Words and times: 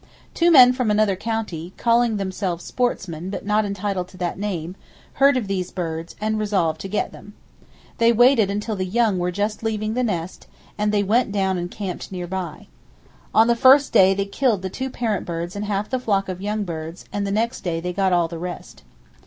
Two 0.33 0.49
men 0.49 0.73
from 0.73 0.89
another 0.89 1.15
county, 1.15 1.73
calling 1.77 2.17
themselves 2.17 2.65
sportsmen 2.65 3.29
but 3.29 3.45
not 3.45 3.65
entitled 3.65 4.07
to 4.07 4.17
that 4.17 4.39
name, 4.39 4.75
heard 5.21 5.37
of 5.37 5.47
those 5.47 5.69
birds, 5.69 6.15
and 6.19 6.39
resolved 6.39 6.81
to 6.81 6.87
"get 6.87 7.11
them." 7.11 7.33
They 7.99 8.11
waited 8.11 8.49
until 8.49 8.75
the 8.75 8.83
young 8.87 9.19
were 9.19 9.29
just 9.29 9.61
leaving 9.61 9.93
the 9.93 10.01
nest: 10.01 10.47
and 10.75 10.91
they 10.91 11.03
went 11.03 11.31
down 11.31 11.55
and 11.59 11.69
camped 11.69 12.11
near 12.11 12.25
by. 12.25 12.65
On 13.31 13.45
the 13.45 13.55
first 13.55 13.93
day 13.93 14.15
they 14.15 14.25
killed 14.25 14.63
the 14.63 14.71
two 14.71 14.89
parent 14.89 15.23
birds 15.23 15.55
and 15.55 15.65
half 15.65 15.87
the 15.87 15.99
flock 15.99 16.27
of 16.27 16.41
young 16.41 16.63
birds, 16.63 17.05
and 17.13 17.27
the 17.27 17.31
next 17.31 17.61
day 17.61 17.79
they 17.79 17.93
got 17.93 18.11
all 18.11 18.27
the 18.27 18.39
rest. 18.39 18.81